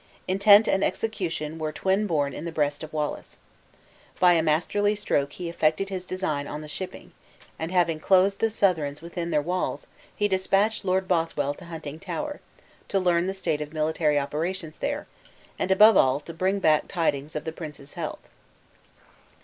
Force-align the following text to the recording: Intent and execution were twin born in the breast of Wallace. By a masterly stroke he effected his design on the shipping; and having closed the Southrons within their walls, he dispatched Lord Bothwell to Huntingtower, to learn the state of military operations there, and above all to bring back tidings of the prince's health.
Intent 0.27 0.67
and 0.67 0.83
execution 0.83 1.59
were 1.59 1.71
twin 1.71 2.07
born 2.07 2.33
in 2.33 2.43
the 2.43 2.51
breast 2.51 2.81
of 2.81 2.91
Wallace. 2.91 3.37
By 4.19 4.33
a 4.33 4.41
masterly 4.41 4.95
stroke 4.95 5.33
he 5.33 5.47
effected 5.47 5.89
his 5.89 6.07
design 6.07 6.47
on 6.47 6.61
the 6.61 6.67
shipping; 6.67 7.11
and 7.59 7.71
having 7.71 7.99
closed 7.99 8.39
the 8.39 8.49
Southrons 8.49 9.03
within 9.03 9.29
their 9.29 9.43
walls, 9.43 9.85
he 10.15 10.27
dispatched 10.27 10.83
Lord 10.83 11.07
Bothwell 11.07 11.53
to 11.53 11.65
Huntingtower, 11.65 12.39
to 12.87 12.99
learn 12.99 13.27
the 13.27 13.35
state 13.35 13.61
of 13.61 13.73
military 13.73 14.17
operations 14.17 14.79
there, 14.79 15.05
and 15.59 15.69
above 15.69 15.95
all 15.95 16.19
to 16.21 16.33
bring 16.33 16.57
back 16.57 16.87
tidings 16.87 17.35
of 17.35 17.43
the 17.43 17.51
prince's 17.51 17.93
health. 17.93 18.27